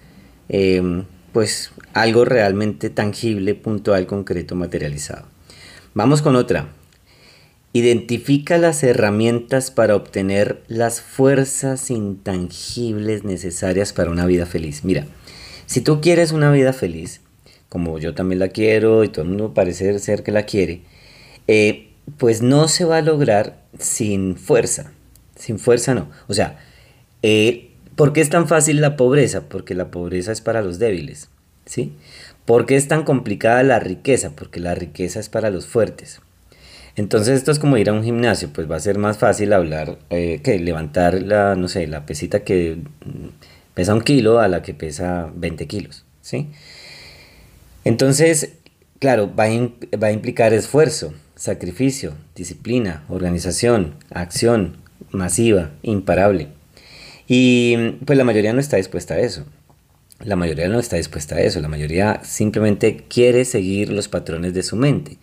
Em, 0.53 1.05
pues 1.31 1.71
algo 1.93 2.25
realmente 2.25 2.89
tangible, 2.89 3.55
puntual, 3.55 4.05
concreto, 4.05 4.53
materializado. 4.53 5.25
Vamos 5.93 6.21
con 6.21 6.35
otra. 6.35 6.67
Identifica 7.71 8.57
las 8.57 8.83
herramientas 8.83 9.71
para 9.71 9.95
obtener 9.95 10.61
las 10.67 10.99
fuerzas 10.99 11.89
intangibles 11.89 13.23
necesarias 13.23 13.93
para 13.93 14.11
una 14.11 14.25
vida 14.25 14.45
feliz. 14.45 14.83
Mira, 14.83 15.07
si 15.67 15.79
tú 15.79 16.01
quieres 16.01 16.33
una 16.33 16.51
vida 16.51 16.73
feliz, 16.73 17.21
como 17.69 17.97
yo 17.97 18.13
también 18.13 18.39
la 18.39 18.49
quiero 18.49 19.05
y 19.05 19.07
todo 19.07 19.21
el 19.21 19.29
mundo 19.29 19.53
parece 19.53 19.97
ser 19.99 20.21
que 20.21 20.33
la 20.33 20.43
quiere, 20.43 20.81
eh, 21.47 21.91
pues 22.17 22.41
no 22.41 22.67
se 22.67 22.83
va 22.83 22.97
a 22.97 23.01
lograr 23.01 23.63
sin 23.79 24.35
fuerza. 24.35 24.91
Sin 25.37 25.59
fuerza 25.59 25.95
no. 25.95 26.09
O 26.27 26.33
sea, 26.33 26.59
eh, 27.23 27.70
¿Por 28.01 28.13
qué 28.13 28.21
es 28.21 28.31
tan 28.31 28.47
fácil 28.47 28.81
la 28.81 28.97
pobreza? 28.97 29.41
Porque 29.47 29.75
la 29.75 29.91
pobreza 29.91 30.31
es 30.31 30.41
para 30.41 30.63
los 30.63 30.79
débiles, 30.79 31.29
¿sí? 31.67 31.93
¿Por 32.45 32.65
qué 32.65 32.75
es 32.75 32.87
tan 32.87 33.03
complicada 33.03 33.61
la 33.61 33.79
riqueza? 33.79 34.31
Porque 34.35 34.59
la 34.59 34.73
riqueza 34.73 35.19
es 35.19 35.29
para 35.29 35.51
los 35.51 35.67
fuertes. 35.67 36.19
Entonces 36.95 37.37
esto 37.37 37.51
es 37.51 37.59
como 37.59 37.77
ir 37.77 37.91
a 37.91 37.93
un 37.93 38.03
gimnasio, 38.03 38.49
pues 38.51 38.67
va 38.67 38.77
a 38.77 38.79
ser 38.79 38.97
más 38.97 39.19
fácil 39.19 39.53
hablar 39.53 39.99
eh, 40.09 40.39
que 40.43 40.57
levantar 40.57 41.21
la, 41.21 41.55
no 41.55 41.67
sé, 41.67 41.85
la 41.85 42.07
pesita 42.07 42.43
que 42.43 42.79
pesa 43.75 43.93
un 43.93 44.01
kilo 44.01 44.39
a 44.39 44.47
la 44.47 44.63
que 44.63 44.73
pesa 44.73 45.29
20 45.35 45.67
kilos, 45.67 46.03
¿sí? 46.23 46.49
Entonces, 47.83 48.53
claro, 48.97 49.29
va 49.35 49.45
va 50.03 50.07
a 50.07 50.11
implicar 50.11 50.53
esfuerzo, 50.53 51.13
sacrificio, 51.35 52.15
disciplina, 52.33 53.03
organización, 53.09 53.93
acción 54.09 54.77
masiva, 55.11 55.69
imparable. 55.83 56.47
Y 57.33 57.77
pues 58.05 58.17
la 58.17 58.25
mayoría 58.25 58.51
no 58.51 58.59
está 58.59 58.75
dispuesta 58.75 59.13
a 59.13 59.19
eso. 59.21 59.45
La 60.19 60.35
mayoría 60.35 60.67
no 60.67 60.79
está 60.79 60.97
dispuesta 60.97 61.35
a 61.35 61.39
eso. 61.39 61.61
La 61.61 61.69
mayoría 61.69 62.19
simplemente 62.25 63.05
quiere 63.07 63.45
seguir 63.45 63.89
los 63.89 64.09
patrones 64.09 64.53
de 64.53 64.63
su 64.63 64.75
mente. 64.75 65.17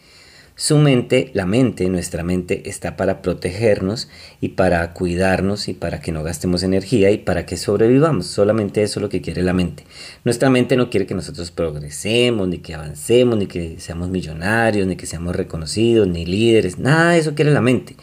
Su 0.57 0.79
mente, 0.79 1.31
la 1.35 1.45
mente, 1.45 1.87
nuestra 1.91 2.25
mente 2.25 2.67
está 2.71 2.97
para 2.97 3.21
protegernos 3.21 4.09
y 4.41 4.49
para 4.49 4.95
cuidarnos 4.95 5.69
y 5.69 5.75
para 5.75 6.01
que 6.01 6.11
no 6.11 6.23
gastemos 6.23 6.63
energía 6.63 7.11
y 7.11 7.19
para 7.19 7.45
que 7.45 7.59
sobrevivamos. 7.59 8.27
Solamente 8.27 8.83
eso 8.83 9.01
es 9.01 9.03
lo 9.03 9.11
que 9.11 9.21
quiere 9.21 9.43
la 9.43 9.53
mente. 9.53 9.85
Nuestra 10.25 10.49
mente 10.49 10.79
no 10.79 10.89
quiere 10.89 11.05
que 11.05 11.15
nosotros 11.15 11.51
progresemos, 11.51 12.49
ni 12.49 12.57
que 12.61 12.75
avancemos, 12.75 13.37
ni 13.37 13.49
que 13.49 13.79
seamos 13.81 14.09
millonarios, 14.09 14.87
ni 14.87 14.97
que 14.97 15.05
seamos 15.05 15.37
reconocidos, 15.37 16.09
ni 16.09 16.25
líderes. 16.25 16.79
Nada 16.79 17.13
de 17.13 17.19
eso 17.19 17.35
quiere 17.35 17.51
la 17.51 17.61
mente. 17.61 17.97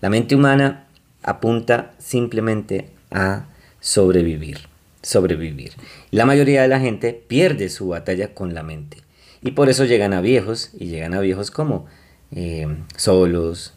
La 0.00 0.10
mente 0.10 0.36
humana 0.36 0.86
apunta 1.24 1.90
simplemente 1.98 3.01
a 3.14 3.46
sobrevivir, 3.80 4.60
sobrevivir. 5.02 5.72
La 6.10 6.26
mayoría 6.26 6.62
de 6.62 6.68
la 6.68 6.80
gente 6.80 7.12
pierde 7.12 7.68
su 7.68 7.88
batalla 7.88 8.34
con 8.34 8.54
la 8.54 8.62
mente. 8.62 8.98
Y 9.42 9.52
por 9.52 9.68
eso 9.68 9.84
llegan 9.84 10.12
a 10.12 10.20
viejos, 10.20 10.70
y 10.78 10.86
llegan 10.86 11.14
a 11.14 11.20
viejos 11.20 11.50
como 11.50 11.86
eh, 12.30 12.66
solos, 12.96 13.74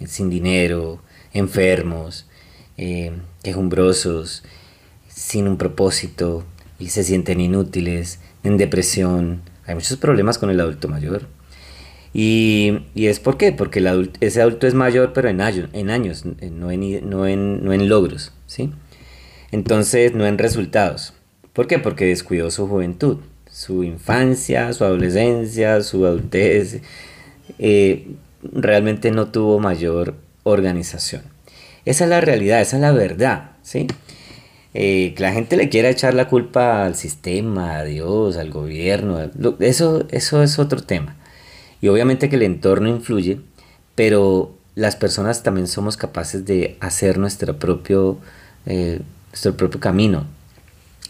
eh, 0.00 0.06
sin 0.06 0.30
dinero, 0.30 1.02
enfermos, 1.32 2.26
eh, 2.78 3.12
quejumbrosos, 3.42 4.42
sin 5.08 5.46
un 5.48 5.58
propósito, 5.58 6.44
y 6.78 6.88
se 6.88 7.04
sienten 7.04 7.40
inútiles, 7.40 8.20
en 8.42 8.56
depresión. 8.56 9.42
Hay 9.66 9.74
muchos 9.74 9.98
problemas 9.98 10.38
con 10.38 10.50
el 10.50 10.60
adulto 10.60 10.88
mayor. 10.88 11.28
Y, 12.14 12.82
es 12.94 13.20
por 13.20 13.38
qué, 13.38 13.52
porque 13.52 13.78
el 13.78 14.10
ese 14.20 14.42
adulto 14.42 14.66
es 14.66 14.74
mayor, 14.74 15.12
pero 15.12 15.28
en, 15.28 15.40
años, 15.40 15.68
en 15.72 15.90
años 15.90 16.24
no, 16.24 16.70
en, 16.70 17.08
no, 17.10 17.26
en, 17.26 17.64
no 17.64 17.72
en 17.72 17.88
logros, 17.88 18.32
¿sí? 18.46 18.70
Entonces, 19.50 20.14
no 20.14 20.26
en 20.26 20.38
resultados. 20.38 21.14
¿Por 21.52 21.66
qué? 21.66 21.78
Porque 21.78 22.06
descuidó 22.06 22.50
su 22.50 22.66
juventud 22.66 23.18
su 23.52 23.84
infancia, 23.84 24.72
su 24.72 24.84
adolescencia, 24.84 25.82
su 25.82 26.06
adultez, 26.06 26.80
eh, 27.58 28.08
realmente 28.42 29.10
no 29.10 29.28
tuvo 29.28 29.60
mayor 29.60 30.14
organización. 30.42 31.22
Esa 31.84 32.04
es 32.04 32.10
la 32.10 32.20
realidad, 32.20 32.62
esa 32.62 32.76
es 32.76 32.82
la 32.82 32.92
verdad, 32.92 33.50
¿sí? 33.62 33.86
Eh, 34.74 35.12
que 35.14 35.22
la 35.22 35.32
gente 35.32 35.58
le 35.58 35.68
quiera 35.68 35.90
echar 35.90 36.14
la 36.14 36.28
culpa 36.28 36.86
al 36.86 36.94
sistema, 36.96 37.76
a 37.78 37.84
Dios, 37.84 38.38
al 38.38 38.50
gobierno, 38.50 39.18
eso, 39.60 40.06
eso 40.10 40.42
es 40.42 40.58
otro 40.58 40.82
tema. 40.82 41.16
Y 41.82 41.88
obviamente 41.88 42.30
que 42.30 42.36
el 42.36 42.42
entorno 42.42 42.88
influye, 42.88 43.40
pero 43.94 44.56
las 44.74 44.96
personas 44.96 45.42
también 45.42 45.66
somos 45.66 45.98
capaces 45.98 46.46
de 46.46 46.78
hacer 46.80 47.18
nuestro 47.18 47.58
propio, 47.58 48.18
eh, 48.64 49.00
nuestro 49.30 49.56
propio 49.56 49.80
camino. 49.80 50.26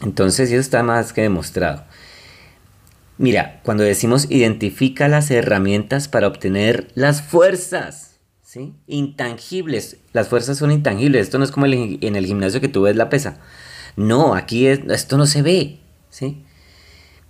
Entonces, 0.01 0.51
eso 0.51 0.59
está 0.59 0.83
más 0.83 1.13
que 1.13 1.21
demostrado. 1.21 1.85
Mira, 3.19 3.61
cuando 3.63 3.83
decimos 3.83 4.25
identifica 4.31 5.07
las 5.07 5.29
herramientas 5.29 6.07
para 6.07 6.27
obtener 6.27 6.87
las 6.95 7.21
fuerzas, 7.21 8.17
¿sí? 8.41 8.73
Intangibles. 8.87 9.97
Las 10.11 10.27
fuerzas 10.27 10.57
son 10.57 10.71
intangibles. 10.71 11.21
Esto 11.21 11.37
no 11.37 11.45
es 11.45 11.51
como 11.51 11.67
en 11.67 12.15
el 12.15 12.25
gimnasio 12.25 12.59
que 12.59 12.67
tú 12.67 12.81
ves 12.81 12.95
la 12.95 13.09
pesa. 13.09 13.37
No, 13.95 14.33
aquí 14.33 14.65
esto 14.65 15.17
no 15.17 15.27
se 15.27 15.43
ve, 15.43 15.79
¿sí? 16.09 16.43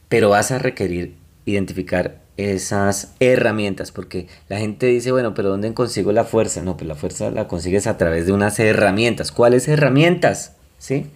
Pero 0.07 0.29
vas 0.29 0.51
a 0.51 0.59
requerir 0.59 1.17
identificar 1.45 2.22
esas 2.37 3.13
herramientas, 3.19 3.91
porque 3.91 4.27
la 4.49 4.57
gente 4.57 4.87
dice, 4.87 5.11
bueno, 5.11 5.33
pero 5.33 5.49
¿dónde 5.49 5.73
consigo 5.73 6.11
la 6.11 6.23
fuerza? 6.23 6.61
No, 6.61 6.77
pues 6.77 6.87
la 6.87 6.95
fuerza 6.95 7.29
la 7.29 7.47
consigues 7.47 7.87
a 7.87 7.97
través 7.97 8.25
de 8.25 8.31
unas 8.31 8.59
herramientas. 8.59 9.31
¿Cuáles 9.31 9.67
herramientas? 9.67 10.53
¿Sí? 10.79 11.07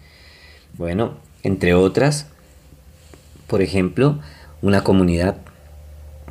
Bueno, 0.77 1.17
entre 1.43 1.73
otras, 1.73 2.27
por 3.47 3.61
ejemplo, 3.61 4.19
una 4.61 4.83
comunidad, 4.83 5.37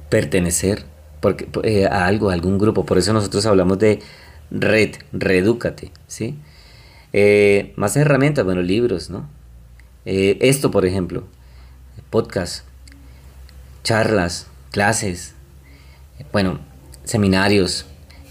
pertenecer 0.08 0.84
porque, 1.20 1.48
eh, 1.64 1.86
a 1.86 2.06
algo, 2.06 2.30
a 2.30 2.34
algún 2.34 2.58
grupo. 2.58 2.86
Por 2.86 2.98
eso 2.98 3.12
nosotros 3.12 3.44
hablamos 3.46 3.78
de 3.78 4.00
red, 4.50 4.94
redúcate, 5.12 5.90
¿sí? 6.06 6.38
Eh, 7.12 7.72
más 7.76 7.96
herramientas, 7.96 8.44
bueno, 8.44 8.62
libros, 8.62 9.10
¿no? 9.10 9.28
Eh, 10.04 10.38
esto, 10.40 10.70
por 10.70 10.86
ejemplo, 10.86 11.24
podcast, 12.10 12.64
charlas, 13.82 14.46
clases, 14.70 15.34
bueno, 16.32 16.60
seminarios, 17.04 17.86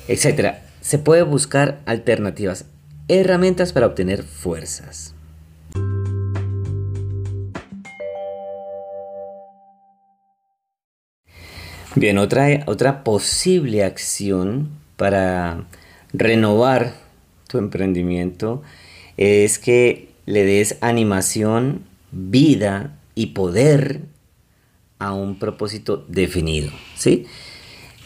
etcétera. 0.08 0.64
Se 0.82 1.00
puede 1.00 1.24
buscar 1.24 1.80
alternativas, 1.86 2.66
herramientas 3.08 3.74
para 3.74 3.88
obtener 3.88 4.24
fuerzas. 4.24 5.14
Bien, 11.96 12.18
otra, 12.18 12.64
otra 12.66 13.06
posible 13.06 13.84
acción 13.84 14.70
para 14.98 15.66
renovar 16.12 16.94
tu 17.48 17.58
emprendimiento 17.58 18.62
es 19.16 19.60
que 19.60 20.10
le 20.26 20.44
des 20.44 20.78
animación, 20.82 21.86
vida 22.12 22.98
y 23.16 23.28
poder 23.28 24.02
a 25.06 25.14
un 25.14 25.38
propósito 25.38 26.04
definido, 26.08 26.72
¿sí? 26.96 27.28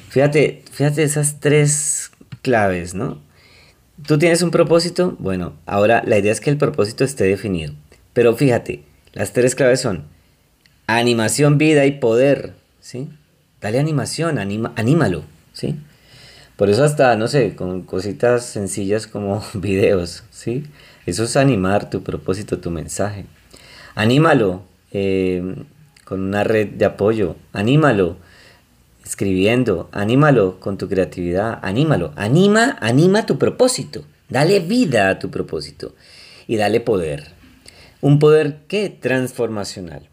Fíjate, 0.09 0.63
fíjate 0.71 1.03
esas 1.03 1.39
tres 1.39 2.11
claves, 2.41 2.93
¿no? 2.93 3.21
Tú 4.05 4.17
tienes 4.17 4.41
un 4.41 4.51
propósito, 4.51 5.15
bueno, 5.19 5.53
ahora 5.65 6.03
la 6.05 6.17
idea 6.17 6.31
es 6.31 6.41
que 6.41 6.49
el 6.49 6.57
propósito 6.57 7.05
esté 7.05 7.23
definido. 7.23 7.73
Pero 8.11 8.35
fíjate, 8.35 8.83
las 9.13 9.31
tres 9.31 9.55
claves 9.55 9.79
son 9.79 10.03
animación, 10.87 11.57
vida 11.57 11.85
y 11.85 11.91
poder, 11.91 12.55
¿sí? 12.81 13.07
Dale 13.61 13.79
animación, 13.79 14.37
anima, 14.37 14.73
anímalo, 14.75 15.23
¿sí? 15.53 15.77
Por 16.57 16.69
eso 16.69 16.83
hasta, 16.83 17.15
no 17.15 17.29
sé, 17.29 17.55
con 17.55 17.83
cositas 17.83 18.45
sencillas 18.45 19.07
como 19.07 19.41
videos, 19.53 20.23
¿sí? 20.31 20.65
Eso 21.05 21.23
es 21.23 21.37
animar 21.37 21.89
tu 21.89 22.03
propósito, 22.03 22.59
tu 22.59 22.71
mensaje. 22.71 23.25
Anímalo 23.95 24.63
eh, 24.91 25.55
con 26.09 26.21
una 26.21 26.43
red 26.43 26.69
de 26.69 26.85
apoyo. 26.85 27.35
Anímalo 27.53 28.17
escribiendo. 29.05 29.89
Anímalo 29.91 30.59
con 30.59 30.79
tu 30.79 30.89
creatividad. 30.89 31.59
Anímalo. 31.61 32.13
Anima, 32.15 32.79
anima 32.81 33.27
tu 33.27 33.37
propósito. 33.37 34.05
Dale 34.27 34.59
vida 34.59 35.09
a 35.09 35.19
tu 35.19 35.29
propósito. 35.29 35.93
Y 36.47 36.55
dale 36.55 36.79
poder. 36.79 37.27
Un 38.01 38.17
poder 38.17 38.61
que 38.67 38.89
transformacional. 38.89 40.09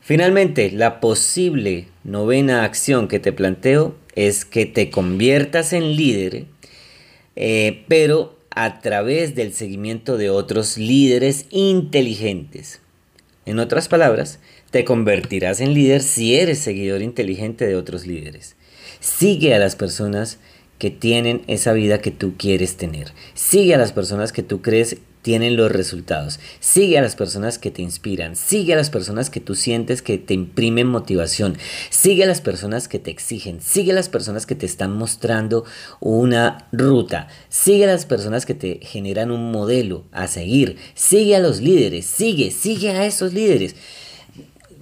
Finalmente, 0.00 0.70
la 0.70 1.00
posible 1.00 1.88
novena 2.02 2.64
acción 2.64 3.06
que 3.06 3.18
te 3.18 3.34
planteo 3.34 3.96
es 4.14 4.46
que 4.46 4.64
te 4.64 4.88
conviertas 4.88 5.74
en 5.74 5.96
líder, 5.96 6.46
eh, 7.36 7.84
pero 7.88 8.38
a 8.48 8.80
través 8.80 9.34
del 9.34 9.52
seguimiento 9.52 10.16
de 10.16 10.30
otros 10.30 10.78
líderes 10.78 11.44
inteligentes. 11.50 12.80
En 13.46 13.58
otras 13.58 13.88
palabras, 13.88 14.38
te 14.70 14.84
convertirás 14.84 15.60
en 15.60 15.74
líder 15.74 16.02
si 16.02 16.36
eres 16.36 16.58
seguidor 16.58 17.02
inteligente 17.02 17.66
de 17.66 17.76
otros 17.76 18.06
líderes. 18.06 18.56
Sigue 19.00 19.54
a 19.54 19.58
las 19.58 19.76
personas 19.76 20.38
que 20.78 20.90
tienen 20.90 21.42
esa 21.46 21.72
vida 21.72 22.00
que 22.00 22.10
tú 22.10 22.34
quieres 22.38 22.76
tener. 22.76 23.12
Sigue 23.34 23.74
a 23.74 23.78
las 23.78 23.92
personas 23.92 24.32
que 24.32 24.42
tú 24.42 24.62
crees 24.62 24.96
tienen 25.22 25.56
los 25.56 25.70
resultados. 25.70 26.40
Sigue 26.60 26.98
a 26.98 27.02
las 27.02 27.14
personas 27.14 27.58
que 27.58 27.70
te 27.70 27.82
inspiran. 27.82 28.36
Sigue 28.36 28.72
a 28.72 28.76
las 28.76 28.90
personas 28.90 29.28
que 29.28 29.40
tú 29.40 29.54
sientes 29.54 30.00
que 30.02 30.18
te 30.18 30.34
imprimen 30.34 30.86
motivación. 30.86 31.58
Sigue 31.90 32.24
a 32.24 32.26
las 32.26 32.40
personas 32.40 32.88
que 32.88 32.98
te 32.98 33.10
exigen. 33.10 33.60
Sigue 33.60 33.92
a 33.92 33.94
las 33.94 34.08
personas 34.08 34.46
que 34.46 34.54
te 34.54 34.66
están 34.66 34.96
mostrando 34.96 35.64
una 36.00 36.68
ruta. 36.72 37.28
Sigue 37.48 37.84
a 37.84 37.88
las 37.92 38.06
personas 38.06 38.46
que 38.46 38.54
te 38.54 38.80
generan 38.82 39.30
un 39.30 39.52
modelo 39.52 40.04
a 40.12 40.26
seguir. 40.26 40.76
Sigue 40.94 41.36
a 41.36 41.40
los 41.40 41.60
líderes. 41.60 42.06
Sigue, 42.06 42.50
sigue 42.50 42.90
a 42.90 43.04
esos 43.04 43.34
líderes. 43.34 43.76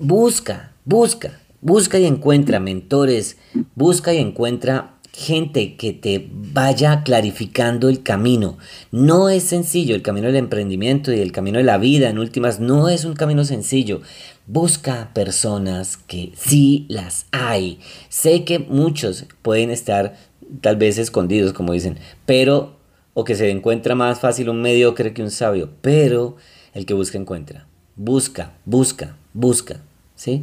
Busca, 0.00 0.74
busca, 0.84 1.40
busca 1.60 1.98
y 1.98 2.06
encuentra 2.06 2.60
mentores. 2.60 3.36
Busca 3.74 4.14
y 4.14 4.18
encuentra 4.18 4.94
gente 5.12 5.76
que 5.76 5.92
te 5.92 6.30
vaya 6.32 7.02
clarificando 7.02 7.88
el 7.88 8.04
camino. 8.04 8.58
No 8.92 9.28
es 9.28 9.42
sencillo, 9.42 9.96
el 9.96 10.02
camino 10.02 10.28
del 10.28 10.36
emprendimiento 10.36 11.12
y 11.12 11.18
el 11.18 11.32
camino 11.32 11.58
de 11.58 11.64
la 11.64 11.78
vida, 11.78 12.08
en 12.08 12.20
últimas, 12.20 12.60
no 12.60 12.88
es 12.88 13.04
un 13.04 13.14
camino 13.14 13.44
sencillo. 13.44 14.00
Busca 14.46 15.10
personas 15.14 15.96
que 15.96 16.30
sí 16.36 16.86
las 16.88 17.26
hay. 17.32 17.80
Sé 18.08 18.44
que 18.44 18.60
muchos 18.60 19.26
pueden 19.42 19.70
estar 19.70 20.14
tal 20.60 20.76
vez 20.76 20.98
escondidos, 20.98 21.52
como 21.52 21.72
dicen, 21.72 21.98
pero, 22.24 22.76
o 23.14 23.24
que 23.24 23.34
se 23.34 23.50
encuentra 23.50 23.96
más 23.96 24.20
fácil 24.20 24.48
un 24.48 24.62
mediocre 24.62 25.12
que 25.12 25.24
un 25.24 25.32
sabio, 25.32 25.70
pero 25.80 26.36
el 26.72 26.86
que 26.86 26.94
busca 26.94 27.18
encuentra. 27.18 27.66
Busca, 27.96 28.52
busca, 28.64 29.16
busca, 29.34 29.80
¿sí? 30.18 30.42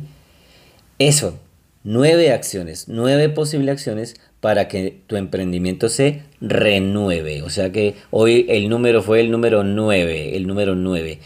Eso, 0.98 1.38
nueve 1.84 2.32
acciones, 2.32 2.86
nueve 2.88 3.30
posibles 3.30 3.74
acciones 3.74 4.16
para 4.40 4.68
que 4.68 5.02
tu 5.08 5.18
emprendimiento 5.18 5.90
se 5.90 6.24
renueve. 6.42 7.44
O 7.44 7.50
sea 7.50 7.72
que 7.72 7.96
hoy 8.10 8.46
el 8.50 8.70
número 8.70 9.04
fue 9.04 9.20
el 9.20 9.30
número 9.30 9.64
9, 9.64 10.36
el 10.38 10.48
número 10.48 10.76
9. 10.76 11.20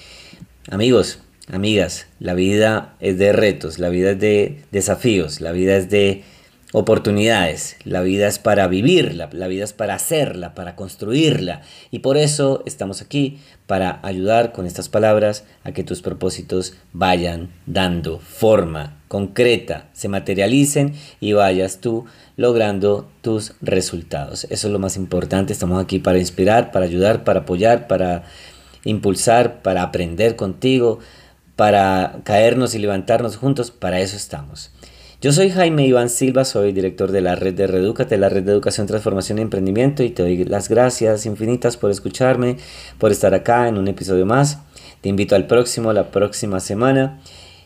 Amigos, 0.69 1.19
amigas, 1.51 2.07
la 2.19 2.33
vida 2.33 2.95
es 2.99 3.17
de 3.17 3.31
retos, 3.31 3.77
la 3.77 3.89
vida 3.89 4.12
es 4.12 4.19
de 4.19 4.62
desafíos, 4.71 5.41
la 5.41 5.51
vida 5.51 5.77
es 5.77 5.89
de 5.89 6.23
oportunidades. 6.71 7.77
La 7.84 8.01
vida 8.01 8.27
es 8.27 8.38
para 8.38 8.67
vivirla, 8.67 9.29
la 9.32 9.47
vida 9.47 9.63
es 9.63 9.73
para 9.73 9.95
hacerla, 9.95 10.53
para 10.53 10.75
construirla. 10.75 11.62
Y 11.89 11.99
por 11.99 12.17
eso 12.17 12.63
estamos 12.65 13.01
aquí, 13.01 13.39
para 13.65 13.99
ayudar 14.03 14.51
con 14.51 14.65
estas 14.65 14.89
palabras 14.89 15.45
a 15.63 15.71
que 15.71 15.84
tus 15.84 16.01
propósitos 16.01 16.75
vayan 16.93 17.49
dando 17.65 18.19
forma 18.19 18.97
concreta, 19.08 19.88
se 19.93 20.08
materialicen 20.08 20.93
y 21.19 21.34
vayas 21.34 21.79
tú 21.79 22.05
logrando 22.38 23.10
tus 23.21 23.53
resultados. 23.62 24.45
Eso 24.45 24.67
es 24.67 24.73
lo 24.73 24.79
más 24.79 24.95
importante. 24.95 25.53
Estamos 25.53 25.84
aquí 25.84 25.99
para 25.99 26.19
inspirar, 26.19 26.71
para 26.71 26.86
ayudar, 26.86 27.23
para 27.23 27.41
apoyar, 27.41 27.88
para 27.88 28.23
impulsar, 28.84 29.62
para 29.63 29.82
aprender 29.82 30.36
contigo, 30.36 30.99
para 31.55 32.21
caernos 32.23 32.75
y 32.75 32.79
levantarnos 32.79 33.38
juntos. 33.38 33.71
Para 33.71 33.99
eso 33.99 34.15
estamos. 34.15 34.71
Yo 35.21 35.34
soy 35.34 35.49
Jaime 35.49 35.86
Iván 35.86 36.10
Silva, 36.10 36.45
soy 36.45 36.71
director 36.71 37.12
de 37.12 37.19
la 37.19 37.36
red 37.36 37.53
de 37.53 37.67
Redúcate, 37.67 38.17
la 38.17 38.29
red 38.29 38.43
de 38.43 38.53
educación, 38.53 38.88
transformación 38.88 39.38
y 39.38 39.41
emprendimiento 39.41 40.01
y 40.01 40.12
te 40.12 40.23
doy 40.23 40.45
las 40.45 40.69
gracias 40.69 41.25
infinitas 41.25 41.75
por 41.75 41.91
escucharme, 41.91 42.55
por 42.99 43.12
estar 43.12 43.34
acá 43.34 43.67
en 43.67 43.77
un 43.77 43.89
episodio 43.89 44.25
más. 44.25 44.60
Te 45.01 45.10
invito 45.10 45.36
al 45.36 45.45
próximo, 45.45 45.91
la 45.91 46.10
próxima 46.12 46.62
semana, 46.62 47.19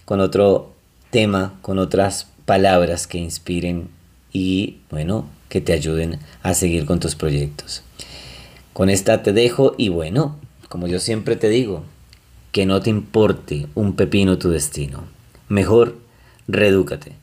con 0.05 0.19
otro 0.19 0.73
tema, 1.11 1.53
con 1.61 1.77
otras 1.77 2.25
palabras 2.45 3.05
que 3.05 3.19
inspiren 3.19 3.89
y, 4.31 4.79
bueno, 4.89 5.27
que 5.47 5.61
te 5.61 5.73
ayuden 5.73 6.17
a 6.41 6.55
seguir 6.55 6.87
con 6.87 6.99
tus 6.99 7.13
proyectos. 7.13 7.83
Con 8.73 8.89
esta 8.89 9.21
te 9.21 9.31
dejo 9.31 9.75
y 9.77 9.89
bueno, 9.89 10.39
como 10.69 10.87
yo 10.87 10.99
siempre 10.99 11.35
te 11.35 11.49
digo, 11.49 11.83
que 12.51 12.65
no 12.65 12.81
te 12.81 12.89
importe 12.89 13.67
un 13.75 13.95
pepino 13.95 14.39
tu 14.39 14.49
destino. 14.49 15.03
Mejor 15.49 15.97
redúcate. 16.47 17.22